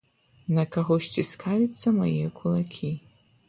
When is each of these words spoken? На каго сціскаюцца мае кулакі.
На 0.57 0.63
каго 0.75 0.97
сціскаюцца 1.09 1.95
мае 2.01 2.25
кулакі. 2.41 2.95